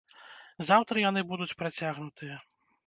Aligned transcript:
Заўтра 0.69 1.05
яны 1.09 1.21
будуць 1.31 1.53
працягнутыя. 1.61 2.45